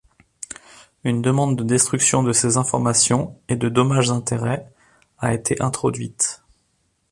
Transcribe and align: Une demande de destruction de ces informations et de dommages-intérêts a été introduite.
Une 1.03 1.21
demande 1.21 1.55
de 1.55 1.63
destruction 1.63 2.23
de 2.23 2.33
ces 2.33 2.57
informations 2.57 3.39
et 3.49 3.55
de 3.55 3.69
dommages-intérêts 3.69 4.67
a 5.19 5.31
été 5.35 5.61
introduite. 5.61 6.41